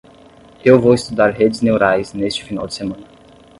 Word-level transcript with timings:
Eu 0.65 0.81
vou 0.81 0.95
estudar 0.95 1.29
redes 1.29 1.61
neurais 1.61 2.11
neste 2.11 2.43
final 2.43 2.65
de 2.65 2.73
semana. 2.73 3.05